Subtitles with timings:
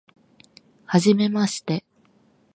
[0.87, 1.85] はじめまして